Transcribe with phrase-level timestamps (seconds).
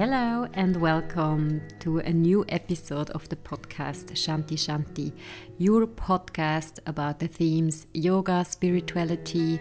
[0.00, 5.12] Hello and welcome to a new episode of the podcast Shanti Shanti,
[5.58, 9.60] your podcast about the themes yoga, spirituality,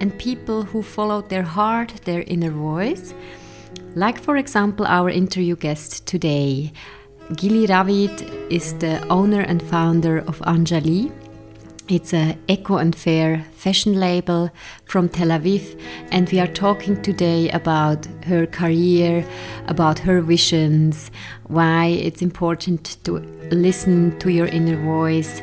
[0.00, 3.14] and people who follow their heart, their inner voice.
[3.96, 6.72] Like, for example, our interview guest today.
[7.34, 11.10] Gili Ravid is the owner and founder of Anjali,
[11.90, 14.50] it's a eco and fair fashion label
[14.84, 15.80] from Tel Aviv,
[16.12, 19.26] and we are talking today about her career,
[19.66, 21.10] about her visions,
[21.48, 23.18] why it's important to
[23.50, 25.42] listen to your inner voice,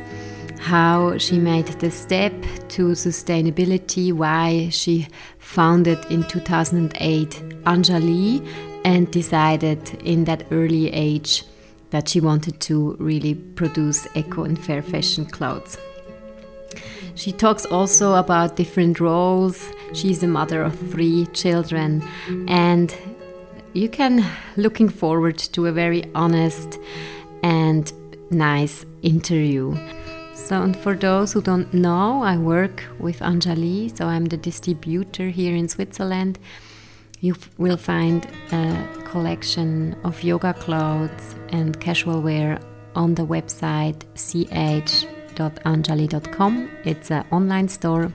[0.58, 2.32] how she made the step
[2.68, 5.06] to sustainability, why she
[5.38, 7.30] founded in 2008
[7.64, 8.46] Anjali
[8.84, 11.44] and decided in that early age
[11.90, 15.76] that she wanted to really produce eco and fair fashion clothes.
[17.18, 19.72] She talks also about different roles.
[19.92, 22.06] She's a mother of three children,
[22.46, 22.96] and
[23.72, 24.24] you can
[24.56, 26.78] looking forward to a very honest
[27.42, 27.92] and
[28.30, 29.76] nice interview.
[30.32, 35.28] So, and for those who don't know, I work with Anjali, so I'm the distributor
[35.28, 36.38] here in Switzerland.
[37.20, 42.60] You will find a collection of yoga clothes and casual wear
[42.94, 46.70] on the website ch www.anjali.com.
[46.84, 48.12] It's an online store.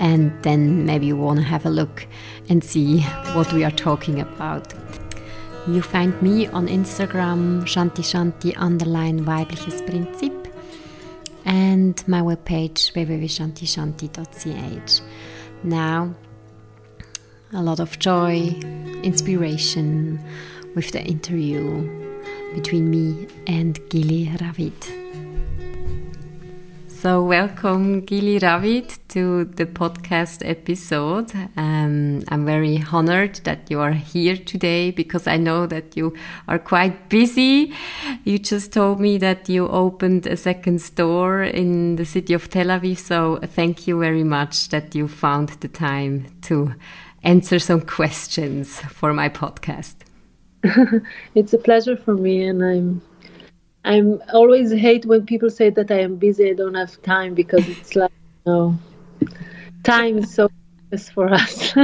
[0.00, 2.06] And then maybe you want to have a look
[2.48, 3.00] and see
[3.34, 4.72] what we are talking about.
[5.66, 10.46] You find me on Instagram, Shanti Shanti underline weibliches Prinzip
[11.44, 15.00] and my webpage www.shantishanti.ch.
[15.64, 16.14] Now,
[17.52, 18.54] a lot of joy,
[19.02, 20.20] inspiration
[20.74, 21.86] with the interview
[22.54, 24.97] between me and Gili Ravid.
[27.00, 31.32] So, welcome, Gili Ravid, to the podcast episode.
[31.56, 36.16] Um, I'm very honored that you are here today because I know that you
[36.48, 37.72] are quite busy.
[38.24, 42.66] You just told me that you opened a second store in the city of Tel
[42.66, 42.98] Aviv.
[42.98, 46.74] So, thank you very much that you found the time to
[47.22, 49.94] answer some questions for my podcast.
[51.36, 53.02] it's a pleasure for me, and I'm
[53.88, 56.50] I'm always hate when people say that I am busy.
[56.50, 58.12] I don't have time because it's like
[58.44, 58.78] you know,
[59.82, 60.50] time is so
[60.90, 61.72] precious for us.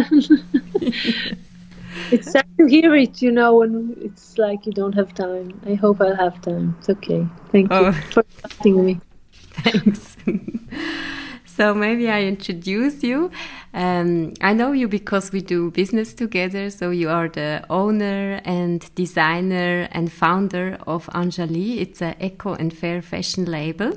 [2.13, 5.59] it's sad to hear it, you know, when it's like you don't have time.
[5.65, 6.77] I hope I'll have time.
[6.79, 7.27] It's okay.
[7.51, 7.87] Thank oh.
[7.87, 9.01] you for asking me.
[9.65, 10.19] Thanks.
[11.57, 13.31] So maybe I introduce you.
[13.73, 16.69] Um, I know you because we do business together.
[16.69, 21.81] So you are the owner and designer and founder of Anjali.
[21.81, 23.93] It's an eco and fair fashion label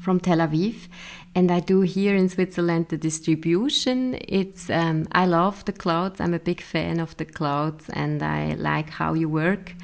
[0.00, 0.88] from Tel Aviv.
[1.36, 4.18] And I do here in Switzerland the distribution.
[4.26, 6.20] It's um, I love the clothes.
[6.20, 9.76] I'm a big fan of the clothes, and I like how you work.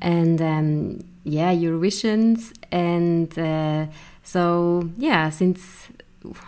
[0.00, 2.52] And um, yeah, your visions.
[2.72, 3.86] And uh,
[4.24, 5.88] so yeah, since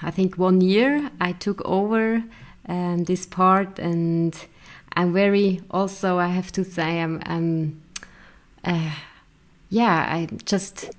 [0.02, 2.24] I think one year I took over
[2.68, 4.36] um, this part, and
[4.94, 7.82] I'm very also I have to say I'm, I'm
[8.64, 8.90] uh,
[9.68, 10.90] yeah I'm just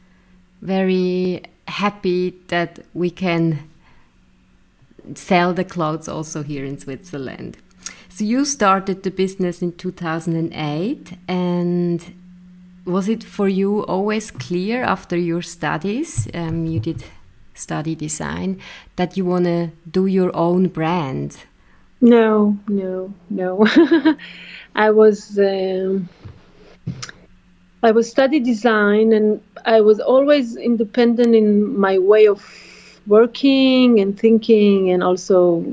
[0.62, 3.70] very happy that we can
[5.16, 7.58] sell the clothes also here in Switzerland.
[8.10, 12.16] So you started the business in 2008 and
[12.86, 16.28] was it for you always clear after your studies?
[16.34, 17.04] Um, you did
[17.58, 18.62] study design
[18.96, 21.38] that you want to do your own brand?
[22.00, 23.66] No, no, no.
[24.76, 26.08] I was um,
[27.82, 32.42] I was study design, and I was always independent in my way of
[33.08, 35.66] working and thinking, and also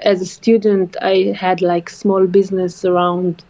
[0.00, 3.44] as a student, I had like small business around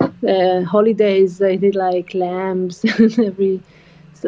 [0.00, 1.42] uh, holidays.
[1.42, 3.60] I did like lamps and every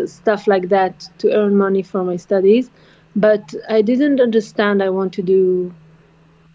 [0.07, 2.71] stuff like that to earn money for my studies
[3.17, 5.75] but I didn't understand I want to do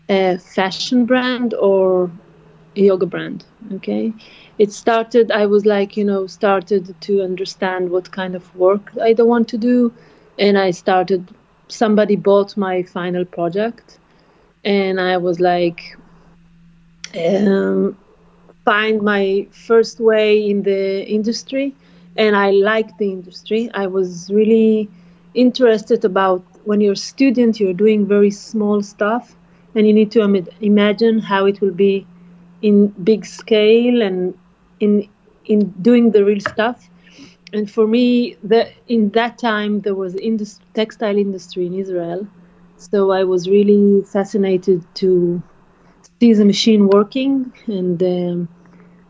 [0.10, 2.12] a fashion brand or
[2.76, 3.46] a yoga brand.
[3.76, 4.14] Okay,
[4.58, 5.32] it started.
[5.32, 9.50] I was like, you know, started to understand what kind of work I don't want
[9.50, 9.94] to do,
[10.40, 11.28] and I started.
[11.70, 14.00] Somebody bought my final project,
[14.64, 15.98] and I was like,
[17.16, 17.98] um,
[18.66, 21.76] find my first way in the industry,
[22.18, 23.70] and I liked the industry.
[23.74, 24.90] I was really
[25.34, 29.36] interested about when you're a student, you're doing very small stuff,
[29.76, 32.06] and you need to Im- imagine how it will be
[32.62, 34.38] in big scale and
[34.80, 35.10] in
[35.46, 36.90] in doing the real stuff.
[37.54, 42.28] And for me, the, in that time there was industry, textile industry in Israel,
[42.78, 45.42] so I was really fascinated to
[46.20, 48.48] see the machine working and um,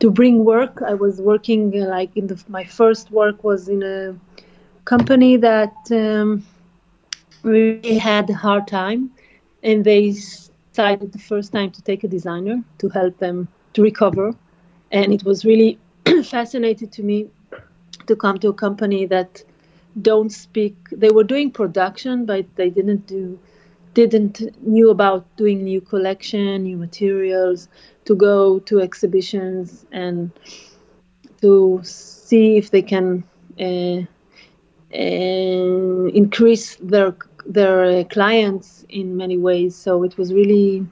[0.00, 0.82] to bring work.
[0.86, 4.16] I was working uh, like in the, my first work was in a
[4.84, 6.44] company that um,
[7.42, 9.10] really had a hard time,
[9.62, 14.34] and they decided the first time to take a designer to help them to recover,
[14.90, 15.78] and it was really
[16.24, 17.28] fascinating to me
[18.06, 19.42] to come to a company that
[20.00, 20.76] don't speak.
[20.90, 23.38] They were doing production, but they didn't do
[23.94, 27.68] didn't knew about doing new collection, new materials,
[28.06, 30.30] to go to exhibitions and
[31.42, 33.22] to see if they can
[33.60, 34.00] uh,
[34.94, 37.14] uh, increase their
[37.46, 39.74] their clients in many ways.
[39.76, 40.86] So it was really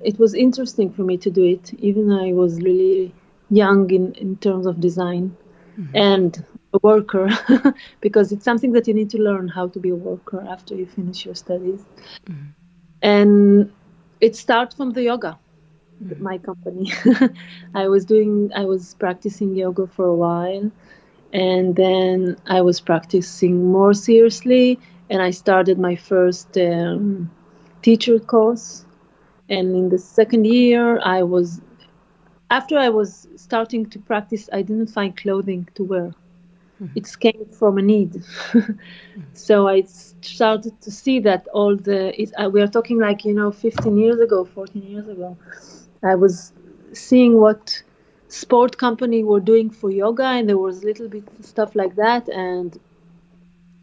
[0.00, 3.14] it was interesting for me to do it, even I was really
[3.50, 5.36] young in, in terms of design
[5.78, 5.96] mm-hmm.
[5.96, 6.44] and
[6.74, 7.28] a worker,
[8.00, 10.86] because it's something that you need to learn how to be a worker after you
[10.86, 11.80] finish your studies.
[12.28, 12.44] Mm-hmm.
[13.02, 13.72] And
[14.20, 15.38] it starts from the yoga
[16.02, 16.22] mm-hmm.
[16.22, 16.92] my company.
[17.74, 20.70] I was doing, I was practicing yoga for a while,
[21.32, 24.78] and then I was practicing more seriously,
[25.10, 27.30] and I started my first um,
[27.82, 28.84] teacher course.
[29.48, 31.60] And in the second year, I was,
[32.50, 36.14] after I was starting to practice, I didn't find clothing to wear.
[36.82, 36.98] Mm-hmm.
[36.98, 38.12] It came from a need.
[38.12, 38.72] mm-hmm.
[39.32, 39.82] So I
[40.20, 43.96] started to see that all the, it, uh, we are talking like, you know, 15
[43.96, 45.36] years ago, 14 years ago
[46.02, 46.52] I was
[46.92, 47.82] seeing what
[48.28, 52.28] sport company were doing for yoga, and there was a little bit stuff like that,
[52.28, 52.78] and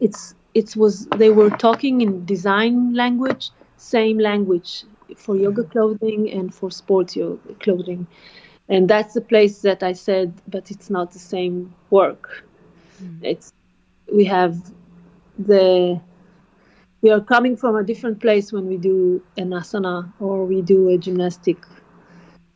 [0.00, 4.84] it's it was they were talking in design language, same language
[5.16, 5.72] for yoga mm-hmm.
[5.72, 8.06] clothing and for sports yoga clothing,
[8.68, 12.44] and that's the place that I said, but it's not the same work.
[13.02, 13.18] Mm.
[13.22, 13.52] It's
[14.12, 14.56] we have
[15.38, 16.00] the
[17.02, 20.88] we are coming from a different place when we do an asana or we do
[20.88, 21.58] a gymnastic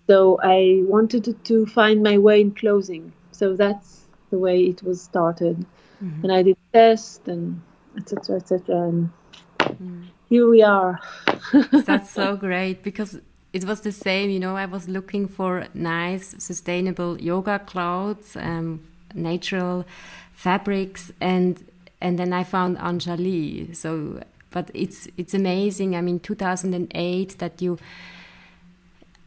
[0.09, 3.13] so I wanted to, to find my way in closing.
[3.31, 5.67] So that's the way it was started.
[6.03, 6.25] Mm-hmm.
[6.25, 7.61] And I did test and
[7.99, 8.37] etc.
[8.37, 8.89] etc.
[8.89, 9.11] And
[9.59, 10.07] mm.
[10.29, 11.01] here we are.
[11.73, 13.21] that's so great because
[13.53, 14.31] it was the same.
[14.31, 18.81] You know, I was looking for nice, sustainable yoga clothes, um,
[19.15, 19.85] natural
[20.33, 21.65] fabrics, and
[22.01, 23.75] and then I found Anjali.
[23.75, 25.97] So, but it's it's amazing.
[25.97, 27.79] I mean, 2008 that you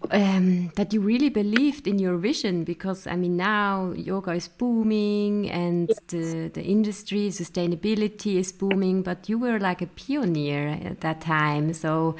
[0.09, 5.49] um, that you really believed in your vision because I mean now yoga is booming
[5.49, 5.99] and yes.
[6.07, 11.73] the the industry sustainability is booming, but you were like a pioneer at that time.
[11.73, 12.15] So,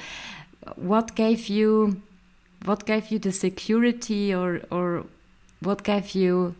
[0.75, 2.01] what gave you
[2.65, 5.05] what gave you the security or or
[5.61, 6.55] what gave you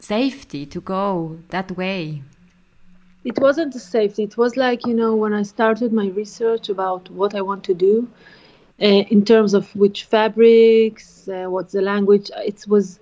[0.00, 2.22] safety to go that way?
[3.24, 4.22] It wasn't the safety.
[4.22, 7.74] It was like you know when I started my research about what I want to
[7.74, 8.08] do
[8.78, 12.30] in terms of which fabrics, uh, what's the language.
[12.36, 13.00] It was,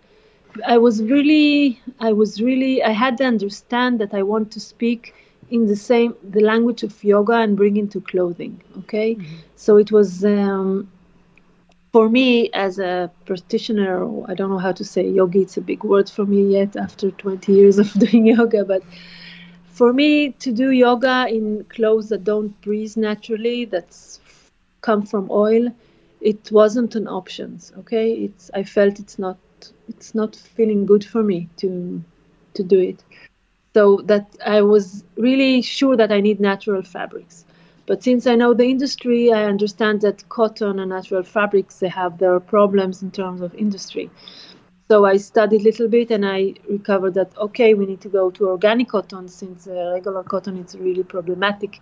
[0.66, 5.14] I was really, I was really, I had to understand that I want to speak
[5.50, 8.60] in the same the language of yoga and bring into clothing.
[8.78, 9.36] Okay, mm-hmm.
[9.56, 10.24] so it was.
[10.24, 10.90] Um,
[11.92, 15.40] for me, as a practitioner, I don't know how to say yogi.
[15.40, 18.66] It's a big word for me yet after 20 years of doing yoga.
[18.66, 18.82] But
[19.68, 24.20] for me, to do yoga in clothes that don't breathe naturally, that's
[24.86, 25.64] come from oil,
[26.20, 27.58] it wasn't an option.
[27.80, 29.38] Okay, it's I felt it's not
[29.88, 31.70] it's not feeling good for me to
[32.54, 33.04] to do it.
[33.74, 34.26] So that
[34.56, 37.44] I was really sure that I need natural fabrics.
[37.86, 42.18] But since I know the industry, I understand that cotton and natural fabrics they have
[42.18, 44.10] their problems in terms of industry.
[44.88, 48.30] So I studied a little bit and I recovered that okay, we need to go
[48.30, 51.80] to organic cotton since uh, regular cotton is really problematic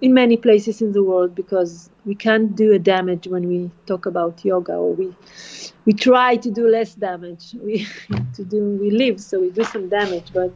[0.00, 4.06] in many places in the world because we can't do a damage when we talk
[4.06, 5.14] about yoga or we
[5.84, 7.54] we try to do less damage.
[7.60, 7.86] We
[8.36, 10.50] to do we live so we do some damage, but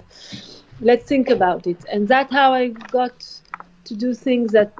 [0.80, 1.84] let's think about it.
[1.92, 3.40] And that's how I got
[3.84, 4.72] to do things that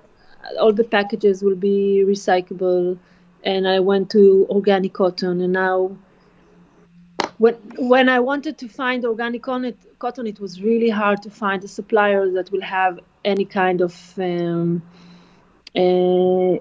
[0.59, 2.99] all the packages will be recyclable
[3.45, 5.97] and I went to organic cotton and now
[7.41, 11.69] when when I wanted to find organic cotton, it was really hard to find a
[11.69, 14.83] supplier that will have any kind of um,
[15.75, 16.57] uh,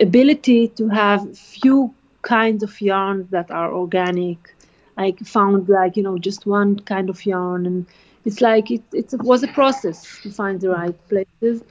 [0.00, 4.38] ability to have few kinds of yarns that are organic.
[4.96, 7.84] I found like you know just one kind of yarn, and
[8.24, 11.62] it's like it, it was a process to find the right places.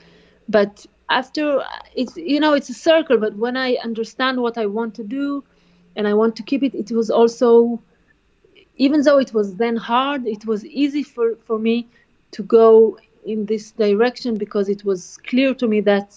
[0.48, 1.64] But after
[1.96, 3.18] it's you know it's a circle.
[3.18, 5.42] But when I understand what I want to do,
[5.96, 7.82] and I want to keep it, it was also
[8.78, 11.86] even though it was then hard, it was easy for, for me
[12.32, 16.16] to go in this direction because it was clear to me that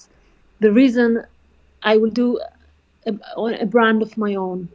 [0.60, 1.26] the reason
[1.84, 2.40] I will do
[3.06, 3.14] a,
[3.60, 4.70] a brand of my own.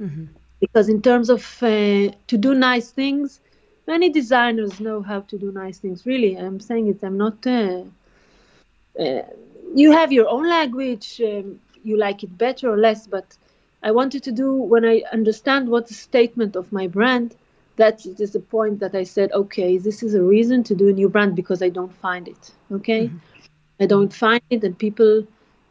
[0.00, 0.26] Mm-hmm.
[0.60, 3.40] because in terms of uh, to do nice things,
[3.86, 6.06] many designers know how to do nice things.
[6.06, 7.02] Really, I'm saying it.
[7.02, 7.46] I'm not.
[7.46, 7.82] Uh,
[9.00, 9.22] uh,
[9.74, 11.20] you have your own language.
[11.24, 13.36] Um, you like it better or less, but
[13.82, 17.36] I wanted to do when I understand what the statement of my brand.
[17.76, 20.92] That is the point that I said, okay, this is a reason to do a
[20.92, 22.50] new brand because I don't find it.
[22.72, 23.18] Okay, mm-hmm.
[23.78, 25.24] I don't find it, and people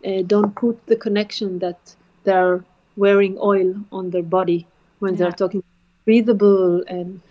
[0.05, 2.63] uh, don't put the connection that they're
[2.95, 4.65] wearing oil on their body
[4.99, 5.17] when yeah.
[5.19, 5.63] they're talking
[6.05, 7.21] breathable and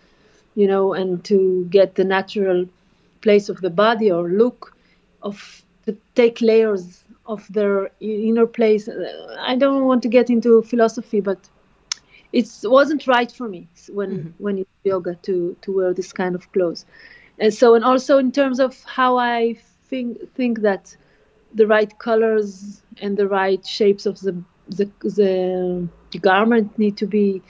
[0.54, 2.66] you know and to get the natural
[3.23, 4.76] place of the body or look
[5.23, 8.88] of to take layers of their inner place.
[9.38, 11.49] I don't want to get into philosophy but
[12.33, 14.42] it wasn't right for me when mm-hmm.
[14.42, 16.85] when it's yoga to to wear this kind of clothes.
[17.38, 19.56] And so and also in terms of how i
[19.88, 20.97] think think that
[21.54, 24.35] the right colors and the right shapes of the
[24.68, 25.88] the, the
[26.21, 27.40] garment need to be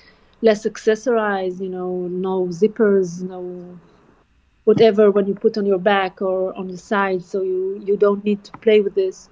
[0.42, 3.78] less accessorized you know no zippers no
[4.66, 7.24] whatever when you put on your back or on the side.
[7.24, 9.30] So you you don't need to play with this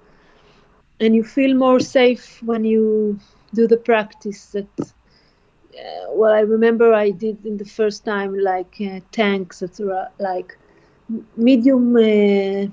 [0.99, 3.19] and you feel more safe when you
[3.53, 8.75] do the practice that uh, well i remember i did in the first time like
[8.81, 10.57] uh, tanks etc like
[11.35, 12.67] medium uh,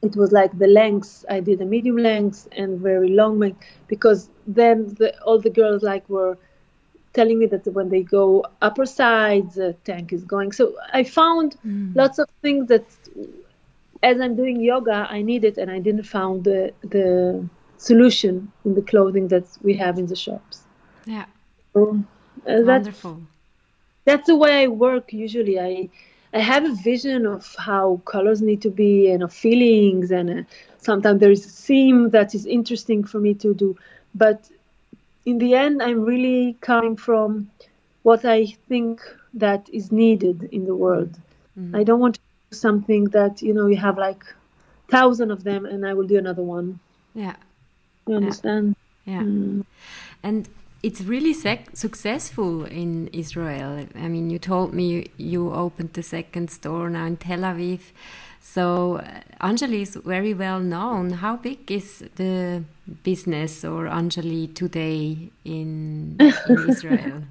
[0.00, 4.30] it was like the lengths i did a medium length and very long length because
[4.46, 6.36] then the, all the girls like were
[7.14, 11.56] telling me that when they go upper sides the tank is going so i found
[11.66, 11.94] mm.
[11.96, 12.84] lots of things that
[14.02, 18.74] as i'm doing yoga i need it, and i didn't found the the solution in
[18.74, 20.64] the clothing that we have in the shops
[21.06, 21.26] yeah
[21.72, 22.02] so,
[22.48, 23.24] uh, wonderful that's,
[24.04, 25.88] that's the way i work usually i
[26.32, 30.42] I have a vision of how colors need to be and of feelings, and uh,
[30.78, 33.76] sometimes there is a theme that is interesting for me to do.
[34.14, 34.48] But
[35.24, 37.50] in the end, I'm really coming from
[38.02, 39.00] what I think
[39.34, 41.18] that is needed in the world.
[41.58, 41.76] Mm-hmm.
[41.76, 44.24] I don't want to something that you know you have like
[44.88, 46.80] thousand of them, and I will do another one.
[47.14, 47.36] Yeah,
[48.06, 48.76] you understand?
[49.04, 49.64] Yeah, mm.
[50.22, 50.48] and
[50.82, 53.86] it's really successful in Israel.
[53.94, 57.80] I mean, you told me you opened the second store now in Tel Aviv.
[58.40, 61.10] So uh, Anjali is very well known.
[61.10, 62.62] How big is the
[63.02, 66.16] business or Anjali today in,
[66.48, 67.24] in Israel?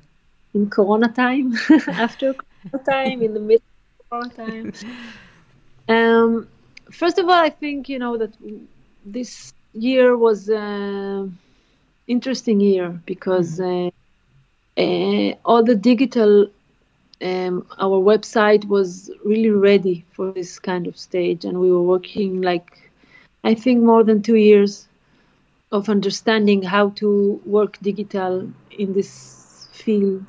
[0.53, 1.53] in Corona time,
[1.87, 3.66] after Corona time, in the middle
[4.11, 4.73] of Corona time.
[5.89, 6.49] Um,
[6.91, 8.33] first of all, I think you know that
[9.05, 10.49] this year was.
[10.49, 11.27] Uh,
[12.07, 13.89] interesting year because mm-hmm.
[14.77, 16.47] uh, uh, all the digital
[17.21, 22.41] um, our website was really ready for this kind of stage and we were working
[22.41, 22.91] like
[23.43, 24.87] i think more than two years
[25.71, 30.23] of understanding how to work digital in this field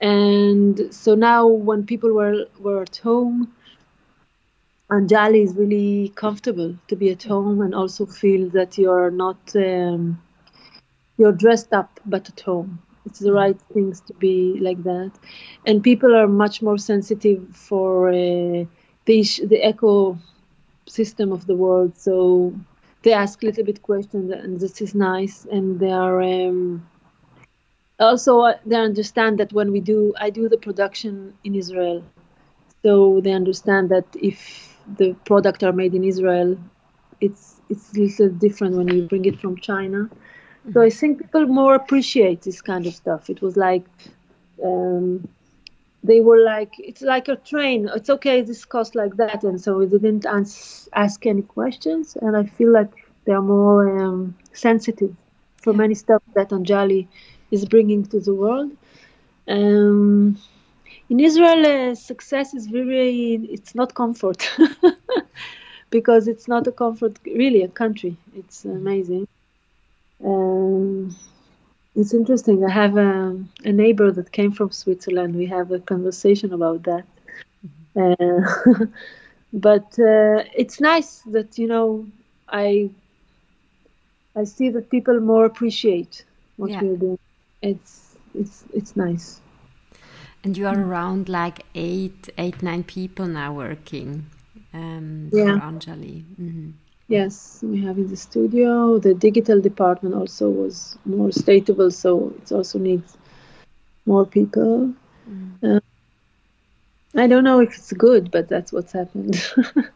[0.00, 3.52] and so now when people were, were at home
[4.88, 9.38] and anjali is really comfortable to be at home and also feel that you're not
[9.56, 10.20] um,
[11.20, 12.80] you're dressed up but at home.
[13.04, 15.12] It's the right things to be like that.
[15.66, 18.64] And people are much more sensitive for uh,
[19.04, 19.18] the
[19.52, 20.18] the eco
[20.86, 21.96] system of the world.
[21.96, 22.54] So
[23.02, 26.86] they ask a little bit questions and this is nice and they are um,
[28.00, 32.04] also uh, they understand that when we do i do the production in israel
[32.82, 36.58] so they understand that if the product are made in israel
[37.20, 40.08] it's it's a little different when you bring it from china
[40.72, 43.30] so I think people more appreciate this kind of stuff.
[43.30, 43.84] It was like
[44.64, 45.26] um,
[46.04, 47.90] they were like, it's like a train.
[47.94, 52.16] It's okay, this costs like that, and so we didn't ans- ask any questions.
[52.20, 52.90] And I feel like
[53.24, 55.14] they are more um, sensitive
[55.56, 57.08] for many stuff that Anjali
[57.50, 58.70] is bringing to the world.
[59.48, 60.38] Um,
[61.08, 64.48] in Israel, uh, success is very, it's not comfort
[65.90, 68.16] because it's not a comfort, really, a country.
[68.36, 69.26] It's amazing.
[70.24, 71.16] Um,
[71.96, 72.64] it's interesting.
[72.64, 75.34] I have a, a, neighbor that came from Switzerland.
[75.34, 77.04] We have a conversation about that.
[77.96, 78.82] Mm-hmm.
[78.82, 78.86] Uh,
[79.52, 82.06] but uh, it's nice that you know
[82.48, 82.90] I
[84.36, 86.24] I see that people more appreciate
[86.56, 86.82] what yeah.
[86.82, 87.18] we're doing.
[87.62, 89.40] It's it's it's nice.
[90.42, 94.24] And you are around like eight, eight, nine people now working
[94.72, 95.58] um, yeah.
[95.58, 96.24] for Anjali.
[96.38, 96.72] Mm -hmm.
[97.08, 98.98] Yes, we have in the studio.
[98.98, 103.16] The digital department also was more stateable, so it also needs
[104.06, 104.94] more people.
[105.28, 105.76] Mm.
[105.76, 105.80] Uh,
[107.16, 109.34] I don't know if it's good, but that's what's happened.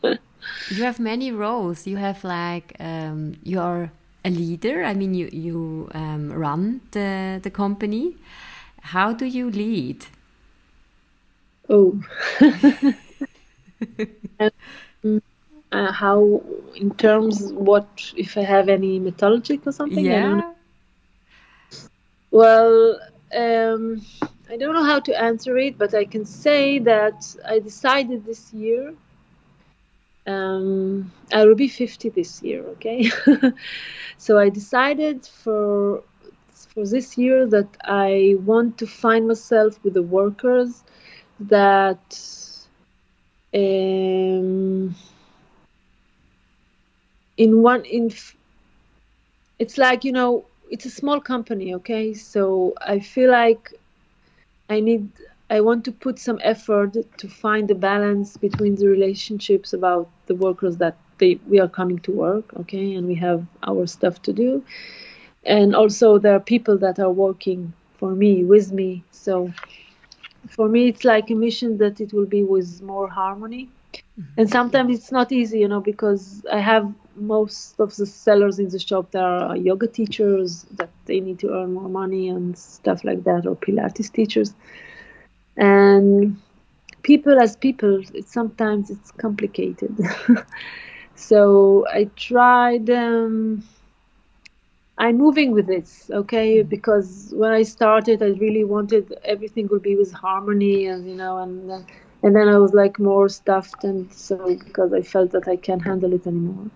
[0.71, 1.87] you have many roles.
[1.87, 3.92] You have like um, you are
[4.25, 4.85] a leader.
[4.85, 8.16] I mean, you you um, run the the company.
[8.81, 10.07] How do you lead?
[11.69, 11.99] Oh,
[14.40, 15.23] um,
[15.73, 16.43] uh, how
[16.75, 20.04] in terms what if I have any mythologic or something?
[20.04, 20.52] Yeah.
[22.31, 23.00] Well,
[23.35, 24.04] um,
[24.50, 28.52] I don't know how to answer it, but I can say that I decided this
[28.52, 28.95] year.
[30.26, 33.11] Um, I will be 50 this year, okay?
[34.19, 36.02] so I decided for
[36.75, 40.83] for this year that I want to find myself with the workers
[41.40, 42.19] that
[43.54, 44.95] um,
[47.37, 48.11] in one in
[49.59, 53.73] it's like you know it's a small company okay so i feel like
[54.69, 55.09] i need
[55.51, 60.35] i want to put some effort to find the balance between the relationships about the
[60.35, 64.33] workers that they we are coming to work okay and we have our stuff to
[64.33, 64.65] do.
[65.47, 69.05] And also there are people that are working for me with me.
[69.11, 69.53] So
[70.49, 73.69] for me it's like a mission that it will be with more harmony.
[73.95, 74.41] Mm-hmm.
[74.41, 76.85] and sometimes it's not easy you know because i have
[77.17, 81.49] most of the sellers in the shop there are yoga teachers that they need to
[81.57, 84.51] earn more money and stuff like that or pilates teachers
[85.57, 86.37] and
[87.03, 89.95] people as people it, sometimes it's complicated
[91.15, 93.63] so i tried um,
[94.99, 96.69] i'm moving with this okay mm-hmm.
[96.69, 101.39] because when i started i really wanted everything would be with harmony and you know
[101.39, 101.81] and uh,
[102.25, 105.83] and then I was like more stuffed, and so because I felt that I can't
[105.85, 106.71] handle it anymore.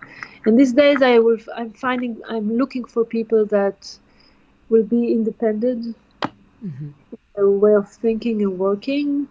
[0.45, 1.39] And these days, I will.
[1.55, 2.21] I'm finding.
[2.29, 3.97] I'm looking for people that
[4.69, 6.89] will be independent, mm-hmm.
[7.47, 9.27] Way of thinking and working,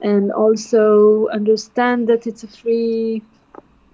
[0.00, 3.22] and also understand that it's a free.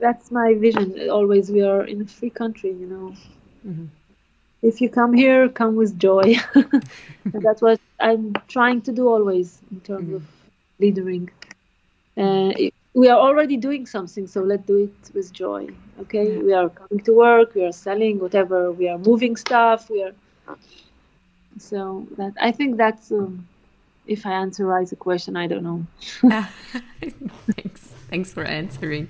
[0.00, 1.08] That's my vision.
[1.08, 3.14] Always, we are in a free country, you know.
[3.66, 3.86] Mm-hmm.
[4.62, 6.36] If you come here, come with joy.
[6.54, 10.16] and that's what I'm trying to do always in terms mm-hmm.
[10.16, 10.22] of
[10.78, 11.30] leading.
[12.16, 12.52] Uh,
[12.94, 15.68] we are already doing something, so let's do it with joy.
[16.00, 20.02] Okay, we are coming to work, we are selling whatever, we are moving stuff, we
[20.02, 20.12] are.
[21.58, 23.10] So that I think that's.
[23.10, 23.48] Um,
[24.06, 25.86] if I answer right the question, I don't know.
[27.56, 27.80] Thanks.
[28.10, 29.08] Thanks for answering.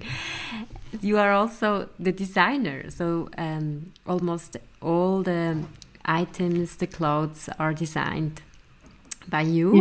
[1.02, 5.64] You are also the designer, so um, almost all the
[6.04, 8.42] items, the clothes are designed
[9.28, 9.74] by you.
[9.74, 9.80] Yeah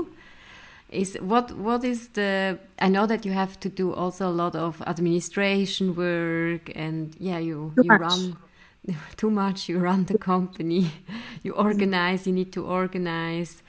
[0.93, 4.55] is what what is the i know that you have to do also a lot
[4.55, 7.99] of administration work and yeah you too you much.
[7.99, 8.37] run
[9.17, 10.91] too much you run the company
[11.43, 13.63] you organize you need to organize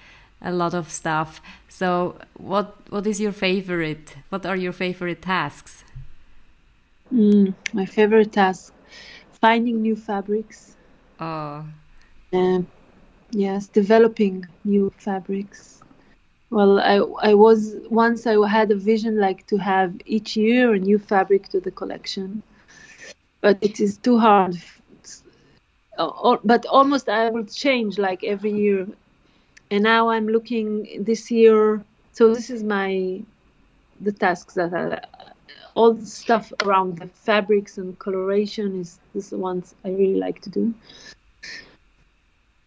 [0.45, 1.41] a lot of stuff.
[1.69, 5.85] So what what is your favorite what are your favorite tasks?
[7.13, 8.73] Mm, my favorite task
[9.41, 10.77] finding new fabrics.
[11.19, 11.65] Oh.
[12.33, 12.63] Uh,
[13.31, 15.81] yes developing new fabrics.
[16.51, 16.97] Well, I
[17.31, 21.49] I was once I had a vision like to have each year a new fabric
[21.49, 22.43] to the collection,
[23.41, 24.57] but it is too hard.
[26.45, 28.87] But almost I will change like every year,
[29.75, 31.85] and now I'm looking this year.
[32.13, 33.23] So this is my
[34.01, 35.01] the tasks that are
[35.75, 40.41] all the stuff around the fabrics and coloration is this the ones I really like
[40.43, 40.75] to do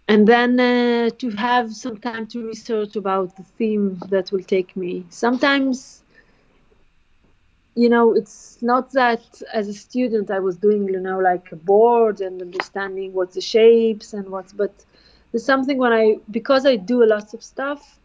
[0.08, 4.76] and then uh, to have some time to research about the theme that will take
[4.76, 6.04] me sometimes
[7.76, 11.56] you know it's not that as a student i was doing you know like a
[11.56, 14.74] board and understanding what's the shapes and what's but
[15.32, 18.00] there's something when i because i do a lot of stuff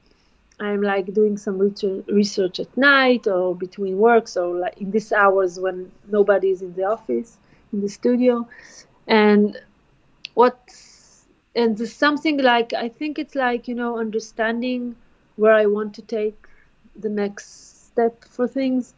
[0.61, 1.59] i'm like doing some
[2.09, 6.75] research at night or between work so like in these hours when nobody is in
[6.75, 7.39] the office
[7.73, 8.47] in the studio
[9.07, 9.61] and
[10.35, 10.59] what
[11.55, 14.95] and something like i think it's like you know understanding
[15.37, 16.47] where i want to take
[16.97, 18.95] the next step for things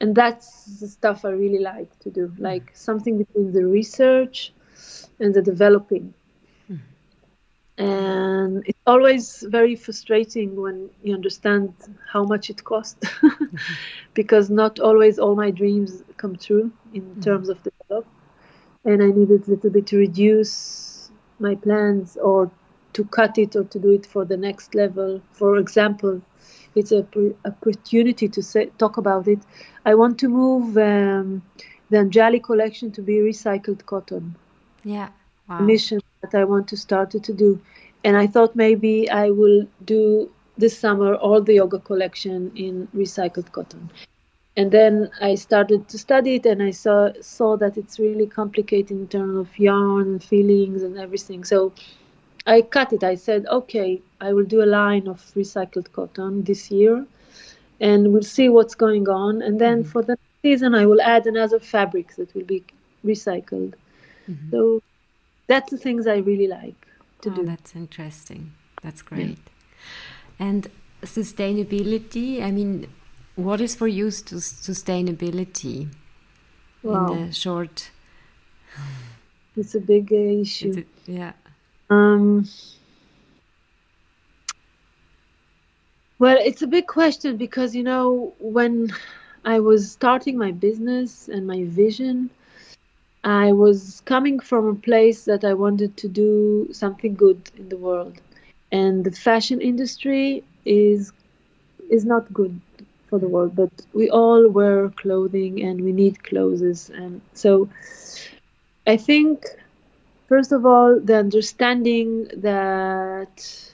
[0.00, 4.52] and that's the stuff i really like to do like something between the research
[5.20, 6.12] and the developing.
[7.78, 11.74] And it's always very frustrating when you understand
[12.10, 13.56] how much it costs mm-hmm.
[14.14, 17.20] because not always all my dreams come true in mm-hmm.
[17.20, 18.06] terms of develop
[18.84, 22.50] and i needed a little bit to reduce my plans or
[22.96, 25.20] to cut it or to do it for the next level.
[25.32, 26.22] For example,
[26.74, 27.06] it's a
[27.44, 29.40] opportunity to say, talk about it.
[29.84, 31.42] I want to move um,
[31.90, 34.34] the Anjali collection to be recycled cotton.
[34.82, 35.10] Yeah,
[35.48, 35.60] wow.
[35.60, 36.00] mission
[36.34, 37.60] I want to start to do,
[38.04, 43.52] and I thought maybe I will do this summer all the yoga collection in recycled
[43.52, 43.90] cotton.
[44.56, 48.90] and then I started to study it, and I saw saw that it's really complicated
[48.90, 51.44] in terms of yarn and feelings and everything.
[51.44, 51.72] So
[52.46, 53.04] I cut it.
[53.04, 57.04] I said, okay, I will do a line of recycled cotton this year,
[57.80, 59.42] and we'll see what's going on.
[59.42, 59.90] And then mm-hmm.
[59.90, 62.64] for the season, I will add another fabric that will be
[63.04, 63.74] recycled.
[64.30, 64.50] Mm-hmm.
[64.50, 64.82] So
[65.46, 66.86] that's the things I really like
[67.22, 67.44] to oh, do.
[67.44, 68.52] That's interesting.
[68.82, 69.38] That's great.
[70.38, 70.46] Yeah.
[70.46, 70.70] And
[71.02, 72.42] sustainability.
[72.42, 72.88] I mean,
[73.36, 75.88] what is for you to sustainability
[76.82, 77.12] wow.
[77.12, 77.90] in the short?
[79.56, 80.84] It's a big issue.
[81.06, 81.32] A, yeah.
[81.88, 82.48] Um,
[86.18, 88.92] well, it's a big question because you know when
[89.44, 92.30] I was starting my business and my vision,
[93.26, 97.76] I was coming from a place that I wanted to do something good in the
[97.76, 98.20] world,
[98.72, 101.12] and the fashion industry is
[101.90, 102.60] is not good
[103.08, 106.90] for the world, but we all wear clothing and we need clothes.
[106.90, 107.68] And so
[108.86, 109.44] I think,
[110.28, 113.72] first of all, the understanding that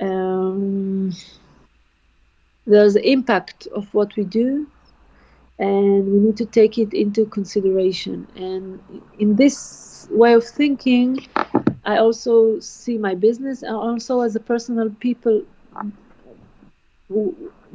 [0.00, 1.12] um,
[2.66, 4.66] there's the impact of what we do
[5.58, 8.26] and we need to take it into consideration.
[8.36, 8.80] And
[9.18, 11.26] in this way of thinking,
[11.84, 15.42] I also see my business and also as a personal people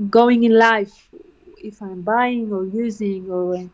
[0.10, 1.10] going in life
[1.58, 3.70] if i'm buying or using or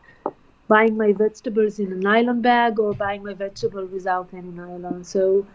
[0.68, 5.46] buying my vegetables in a nylon bag or buying my vegetable without any nylon so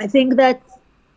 [0.00, 0.62] i think that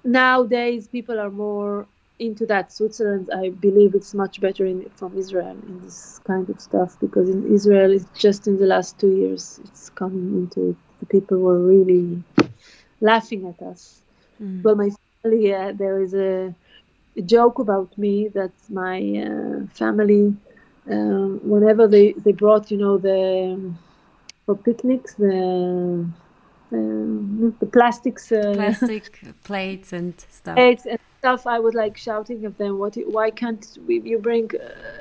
[0.03, 1.87] nowadays people are more
[2.19, 6.59] into that switzerland i believe it's much better in, from israel in this kind of
[6.59, 10.75] stuff because in israel it's just in the last two years it's coming into it
[10.99, 12.23] the people were really
[13.01, 14.01] laughing at us
[14.41, 14.63] mm.
[14.63, 14.89] well my
[15.21, 16.53] family uh, there is a
[17.17, 20.35] a joke about me that my uh, family,
[20.89, 23.77] um, whenever they, they brought, you know, the um,
[24.45, 26.07] for picnics, the
[26.71, 30.55] um, the plastics, uh, plastic plates and stuff.
[30.55, 31.47] Plates and stuff.
[31.47, 32.95] I was like shouting at them, "What?
[32.95, 34.51] Why can't we, you bring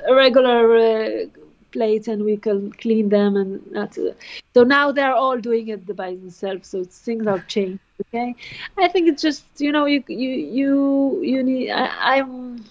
[0.07, 1.25] a regular uh,
[1.71, 4.17] plates and we can clean them and that's it.
[4.53, 8.35] so now they're all doing it by themselves so things have changed okay
[8.77, 12.63] i think it's just you know you you you you need I, am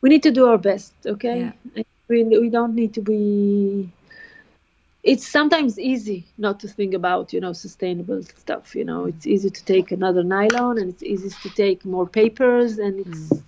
[0.00, 1.82] we need to do our best okay yeah.
[2.08, 3.90] we, we don't need to be
[5.04, 9.50] it's sometimes easy not to think about you know sustainable stuff you know it's easy
[9.50, 13.42] to take another nylon and it's easy to take more papers and it's mm.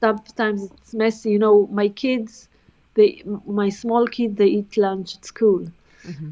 [0.00, 2.50] sometimes it's messy you know my kids
[2.94, 5.66] they my small kid they eat lunch at school.
[6.04, 6.30] Mm-hmm.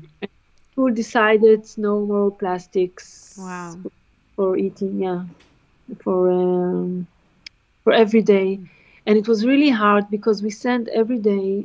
[0.73, 3.37] School decided no more plastics.
[3.39, 3.79] Wow.
[4.37, 5.25] For eating, yeah,
[6.03, 7.07] for um,
[7.83, 8.61] for every day,
[9.07, 11.65] and it was really hard because we sent every day.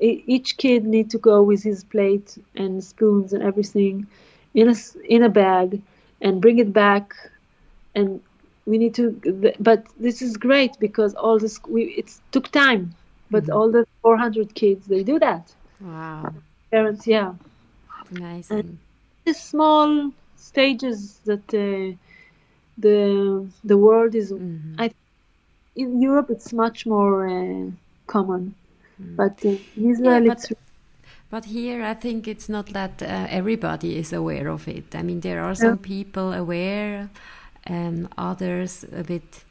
[0.00, 4.06] Each kid need to go with his plate and spoons and everything
[4.54, 4.74] in a
[5.06, 5.80] in a bag
[6.20, 7.14] and bring it back
[7.94, 8.20] and
[8.66, 12.94] we need to but this is great because all this we it took time
[13.30, 13.52] but mm-hmm.
[13.56, 16.32] all the 400 kids they do that wow
[16.70, 17.34] parents yeah
[18.10, 18.78] amazing and
[19.24, 21.94] the small stages that uh,
[22.78, 24.74] the the world is mm-hmm.
[24.78, 24.90] i
[25.76, 27.70] in europe it's much more uh,
[28.06, 28.54] common mm.
[29.16, 30.52] But uh, in israel yeah, but,
[31.30, 35.20] but here i think it's not that uh, everybody is aware of it i mean
[35.20, 35.94] there are some yeah.
[35.94, 37.10] people aware
[37.64, 39.44] and others a bit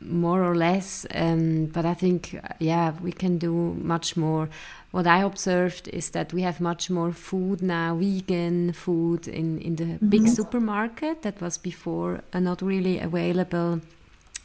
[0.00, 1.06] more or less.
[1.14, 4.48] Um, but I think, yeah, we can do much more.
[4.90, 9.76] What I observed is that we have much more food now, vegan food in, in
[9.76, 10.08] the mm -hmm.
[10.08, 13.80] big supermarket that was before uh, not really available.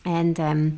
[0.04, 0.78] And um,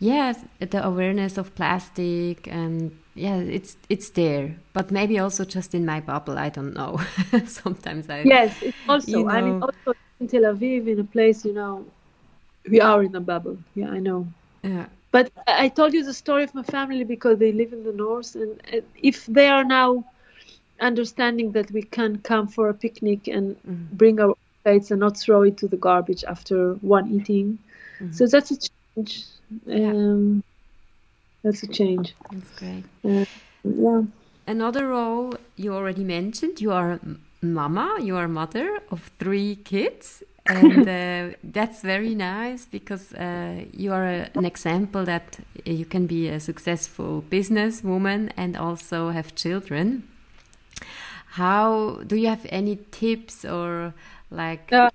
[0.00, 5.84] yeah, the awareness of plastic and yeah, it's it's there, but maybe also just in
[5.84, 6.38] my bubble.
[6.38, 7.00] I don't know.
[7.46, 11.04] Sometimes I yes, it's also you know, I mean also in Tel Aviv in a
[11.04, 11.84] place you know
[12.68, 13.58] we are in a bubble.
[13.74, 14.26] Yeah, I know.
[14.62, 14.86] Yeah.
[15.12, 18.34] But I told you the story of my family because they live in the north,
[18.36, 18.58] and
[19.02, 20.04] if they are now
[20.80, 23.90] understanding that we can come for a picnic and mm.
[23.90, 27.58] bring our plates and not throw it to the garbage after one eating,
[28.00, 28.14] mm.
[28.14, 29.26] so that's a change.
[29.70, 30.42] Um.
[31.42, 32.14] That's a change.
[32.30, 32.84] That's great.
[33.04, 33.24] Uh,
[33.64, 34.02] yeah.
[34.46, 36.60] Another role you already mentioned.
[36.60, 37.00] You are
[37.40, 37.98] mama.
[38.00, 40.88] You are mother of three kids and
[41.32, 46.28] uh, that's very nice because uh, you are a, an example that you can be
[46.28, 50.08] a successful businesswoman and also have children.
[51.34, 53.94] How do you have any tips or
[54.30, 54.72] like?
[54.72, 54.90] Uh,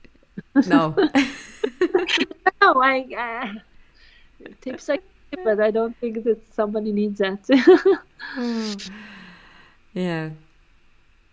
[0.66, 0.96] no.
[2.62, 3.60] no, I uh,
[4.62, 7.42] tips I give, but I don't think that somebody needs that.
[9.94, 10.30] yeah.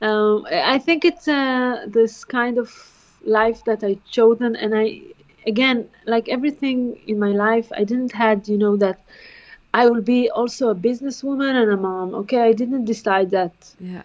[0.00, 2.68] Um, I think it's uh, this kind of
[3.24, 5.00] life that I chosen, and I
[5.46, 9.00] again, like everything in my life, I didn't had you know that
[9.72, 12.14] I will be also a businesswoman and a mom.
[12.14, 13.74] Okay, I didn't decide that.
[13.80, 14.02] Yeah.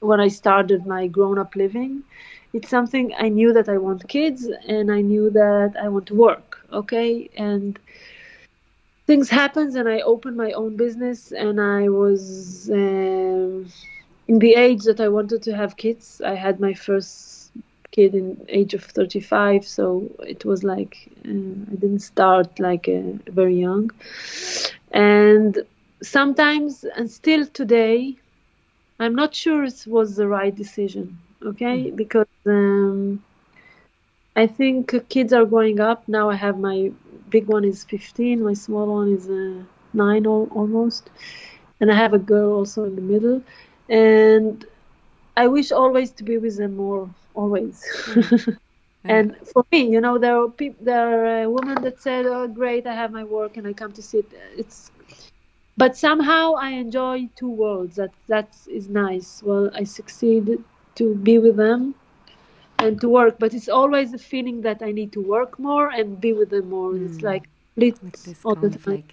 [0.00, 2.02] When I started my grown-up living,
[2.52, 6.14] it's something I knew that I want kids, and I knew that I want to
[6.14, 6.58] work.
[6.72, 7.78] Okay, and
[9.08, 13.66] things happened, and I opened my own business, and I was um,
[14.28, 16.22] in the age that I wanted to have kids.
[16.32, 17.52] I had my first
[17.92, 19.84] kid in age of 35 so
[20.34, 20.94] it was like
[21.26, 23.00] uh, i didn't start like uh,
[23.40, 23.90] very young
[24.92, 25.58] and
[26.02, 28.16] sometimes and still today
[29.00, 31.96] i'm not sure it was the right decision okay mm.
[31.96, 33.22] because um,
[34.36, 36.90] i think kids are growing up now i have my
[37.30, 39.62] big one is 15 my small one is uh,
[39.92, 41.10] 9 almost
[41.80, 43.42] and i have a girl also in the middle
[43.88, 44.66] and
[45.36, 48.28] i wish always to be with them more always mm.
[49.08, 52.46] And for me, you know, there are people, there are uh, women that said, "Oh,
[52.48, 54.90] great, I have my work and I come to sit." It's,
[55.76, 57.96] but somehow I enjoy two worlds.
[57.96, 59.42] That that is nice.
[59.42, 60.62] Well, I succeed
[60.96, 61.94] to be with them
[62.78, 66.20] and to work, but it's always a feeling that I need to work more and
[66.20, 66.92] be with them more.
[66.92, 67.06] Mm.
[67.06, 67.44] It's like
[68.44, 69.04] all the time.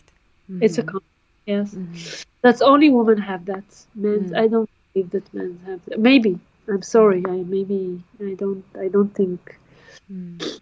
[0.50, 0.64] Mm-hmm.
[0.64, 0.90] It's a mm-hmm.
[0.90, 1.06] conflict.
[1.46, 2.24] Yes, mm-hmm.
[2.42, 3.64] that's only women have that.
[3.94, 4.38] Men, mm.
[4.38, 5.80] I don't believe that men have.
[5.86, 6.00] That.
[6.00, 7.24] Maybe I'm sorry.
[7.28, 8.64] I maybe I don't.
[8.80, 9.60] I don't think
[10.12, 10.60] Mm.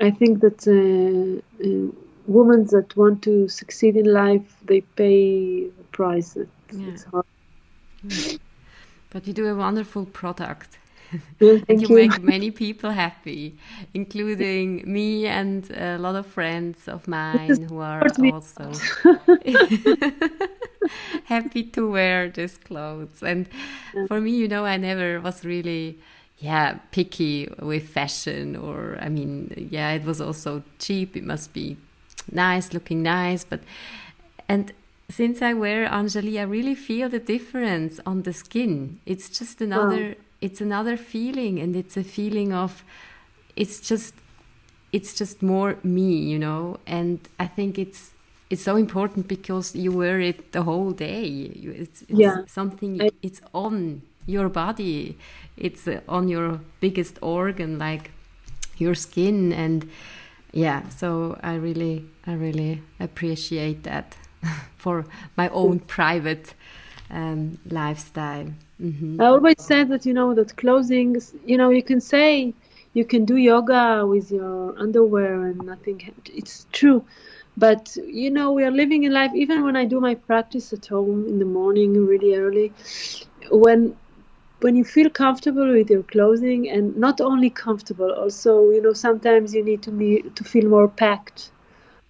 [0.00, 1.92] I think that uh, uh,
[2.26, 6.36] women that want to succeed in life, they pay a price.
[6.36, 6.88] It, yeah.
[6.88, 7.24] It's hard.
[8.02, 8.38] Yeah.
[9.10, 10.78] But you do a wonderful product.
[11.40, 13.56] Yeah, and you, you, make many people happy,
[13.94, 18.72] including me and a lot of friends of mine who are also
[21.24, 23.22] happy to wear these clothes.
[23.22, 23.48] And
[24.08, 25.98] for me, you know, I never was really
[26.38, 31.16] yeah picky with fashion or i mean yeah it was also cheap.
[31.16, 31.76] It must be
[32.30, 33.44] nice looking nice.
[33.44, 33.60] But
[34.48, 34.72] and
[35.08, 39.00] since i wear Anjali i really feel the difference on the skin.
[39.06, 40.16] It's just another
[40.46, 42.84] it's another feeling and it's a feeling of
[43.62, 44.14] it's just
[44.92, 46.62] it's just more me you know?
[46.86, 48.02] And i think it's
[48.48, 51.24] it's so important because you wear it the whole day.
[51.82, 52.36] It's, it's yeah.
[52.46, 55.18] something it's on your body.
[55.56, 58.10] It's uh, on your biggest organ like
[58.78, 59.88] your skin and
[60.52, 64.16] yeah so i really i really appreciate that
[64.76, 65.06] for
[65.36, 66.54] my own private
[67.10, 68.48] um, lifestyle
[68.80, 69.22] mm -hmm.
[69.22, 71.16] i always said that you know that clothing
[71.46, 72.52] you know you can say
[72.94, 75.98] you can do yoga with your underwear and nothing
[76.40, 77.00] it's true
[77.56, 80.86] but you know we are living in life even when i do my practice at
[80.86, 82.72] home in the morning really early
[83.50, 83.94] when
[84.60, 89.54] when you feel comfortable with your clothing and not only comfortable also you know sometimes
[89.54, 91.50] you need to be to feel more packed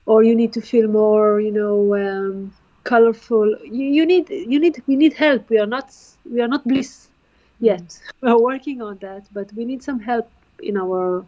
[0.06, 2.52] or you need to feel more you know um,
[2.87, 5.88] colorful you, you need you need we need help we are not
[6.33, 7.09] we are not bliss
[7.61, 8.12] yet mm-hmm.
[8.27, 11.25] we are working on that but we need some help in our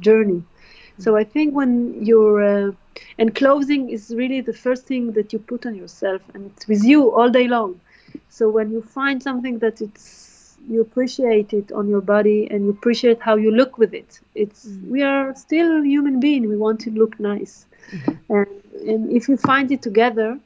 [0.00, 1.02] journey mm-hmm.
[1.02, 1.72] so i think when
[2.04, 2.72] you're uh,
[3.18, 6.82] and clothing is really the first thing that you put on yourself and it's with
[6.84, 7.80] you all day long
[8.28, 10.24] so when you find something that it's
[10.68, 14.66] you appreciate it on your body and you appreciate how you look with it it's
[14.66, 14.90] mm.
[14.94, 18.34] we are still human being we want to look nice mm-hmm.
[18.34, 18.48] and,
[18.90, 20.38] and if you find it together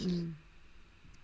[0.00, 0.32] mm.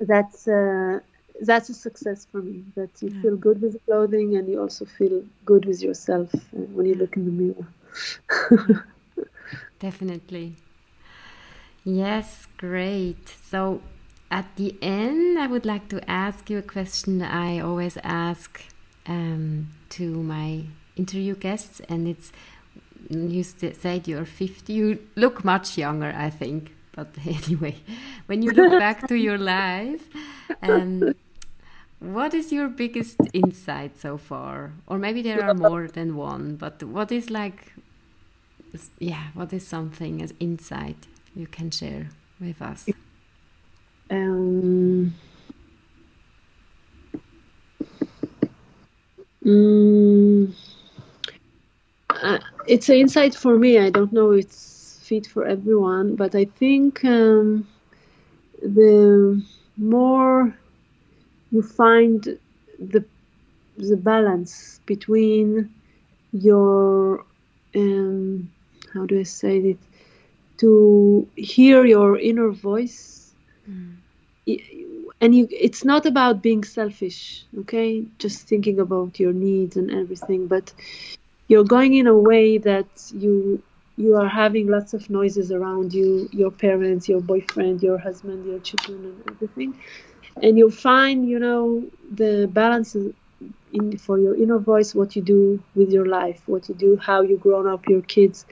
[0.01, 1.01] that's uh,
[1.43, 3.23] that's a success for me that you yeah.
[3.23, 6.39] feel good with the clothing and you also feel good with yourself uh,
[6.75, 8.85] when you look in the mirror
[9.79, 10.55] definitely
[11.85, 13.81] yes great so
[14.31, 18.63] at the end, I would like to ask you a question I always ask
[19.07, 22.31] um, to my interview guests, and it's
[23.09, 24.73] you said you're 50.
[24.73, 26.73] You look much younger, I think.
[27.01, 27.77] But anyway,
[28.27, 30.03] when you look back to your life,
[30.63, 31.15] um,
[31.99, 34.73] what is your biggest insight so far?
[34.87, 37.73] Or maybe there are more than one, but what is like,
[38.99, 42.87] yeah, what is something as insight you can share with us?
[44.11, 45.15] Um,
[49.43, 50.53] mm,
[52.11, 53.79] uh, it's an insight for me.
[53.79, 54.80] I don't know it's
[55.11, 57.67] fit for everyone, but I think um,
[58.63, 59.43] the
[59.77, 60.55] more
[61.51, 62.39] you find
[62.93, 63.03] the
[63.77, 65.49] the balance between
[66.33, 67.25] your
[67.75, 68.51] um,
[68.95, 69.83] how do I say it
[70.59, 73.33] to hear your inner voice.
[73.69, 73.97] Mm.
[75.23, 78.05] And you, it's not about being selfish, okay?
[78.19, 80.73] Just thinking about your needs and everything, but
[81.49, 83.63] you're going in a way that you
[84.01, 88.59] you are having lots of noises around you, your parents, your boyfriend, your husband, your
[88.61, 89.79] children, and everything,
[90.43, 92.97] and you'll find, you know, the balance
[93.73, 97.21] in for your inner voice, what you do with your life, what you do, how
[97.21, 98.47] you grown up your kids,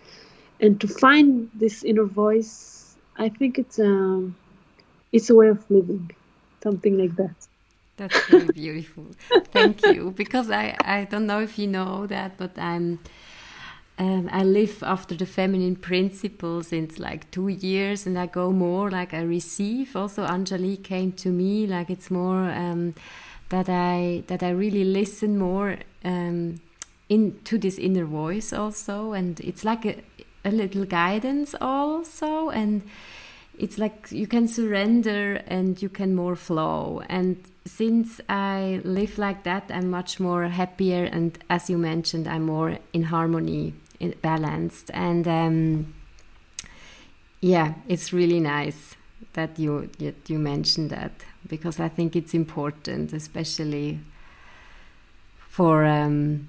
[0.61, 4.37] and to find this inner voice, I think it's um,
[5.13, 6.11] it's a way of living,
[6.63, 7.37] something like that.
[7.97, 9.07] That's very beautiful.
[9.51, 10.13] Thank you.
[10.23, 12.99] Because I I don't know if you know that, but I'm.
[13.99, 18.91] Um, I live after the feminine principle since like two years, and I go more
[18.91, 19.97] like I receive.
[19.97, 22.95] Also, Anjali came to me like it's more um,
[23.49, 26.61] that I that I really listen more um,
[27.09, 29.97] into this inner voice also, and it's like a,
[30.45, 32.83] a little guidance also and
[33.59, 39.43] it's like you can surrender and you can more flow and since i live like
[39.43, 43.75] that i'm much more happier and as you mentioned i'm more in harmony
[44.21, 44.91] balanced.
[44.95, 45.95] And um,
[47.41, 48.97] yeah it's really nice
[49.35, 51.13] that you that you mentioned that
[51.47, 54.01] because i think it's important especially
[55.49, 56.49] for um,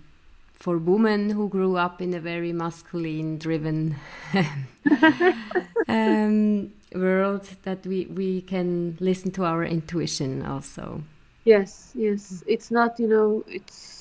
[0.53, 3.95] for women who grew up in a very masculine driven
[5.87, 11.01] um, world that we we can listen to our intuition also.
[11.45, 12.43] Yes yes.
[12.45, 13.98] It's not you know it's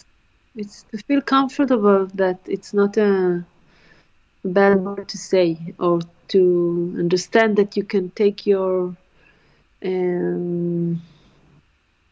[0.59, 3.45] it's to feel comfortable that it's not a
[4.45, 8.95] bad word to say or to understand that you can take your
[9.85, 11.01] um,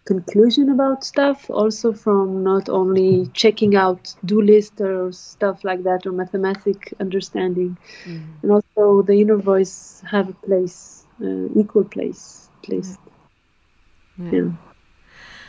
[0.04, 6.06] conclusion about stuff also from not only checking out do list or stuff like that
[6.06, 8.22] or mathematic understanding mm.
[8.42, 12.96] and also the inner voice have a place uh, equal place place
[14.18, 14.30] yeah.
[14.30, 14.50] yeah.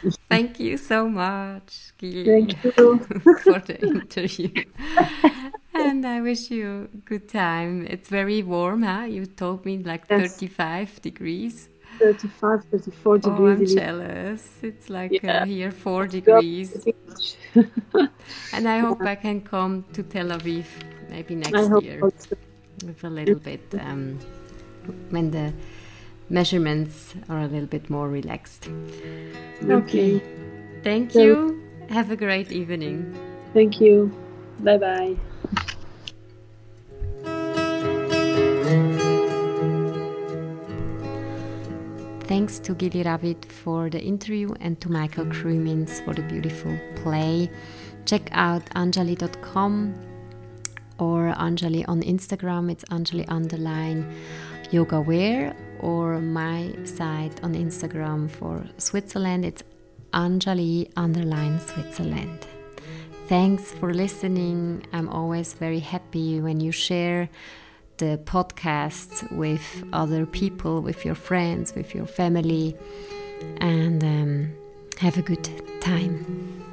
[0.29, 2.99] Thank you so much, Gili, Thank you.
[3.43, 4.51] for the interview.
[5.73, 7.87] and I wish you a good time.
[7.89, 9.03] It's very warm, huh?
[9.03, 10.31] You told me like yes.
[10.37, 11.69] 35 degrees.
[11.99, 13.39] 35, 34 degrees.
[13.39, 14.59] Oh, I'm jealous.
[14.61, 15.41] It's like uh, yeah.
[15.41, 16.87] uh, here 4 degrees.
[18.53, 20.65] and I hope I can come to Tel Aviv
[21.09, 22.01] maybe next year
[22.85, 24.19] with a little bit um,
[25.09, 25.53] when the
[26.29, 28.69] measurements are a little bit more relaxed.
[29.63, 30.21] Okay.
[30.83, 31.61] Thank you.
[31.89, 33.17] Have a great evening.
[33.53, 34.11] Thank you.
[34.59, 35.15] Bye bye.
[42.27, 47.49] Thanks to Gili Ravid for the interview and to Michael Krumins for the beautiful play.
[48.05, 49.95] Check out anjali.com
[50.99, 52.69] or Anjali on Instagram.
[52.69, 54.13] It's Anjali underline
[54.71, 59.45] yoga wear or my site on Instagram for Switzerland.
[59.45, 59.63] It's
[60.13, 62.47] Anjali underline Switzerland.
[63.27, 64.85] Thanks for listening.
[64.93, 67.29] I'm always very happy when you share
[67.97, 72.75] the podcast with other people, with your friends, with your family,
[73.57, 74.53] and um,
[74.99, 75.49] have a good
[75.81, 76.63] time.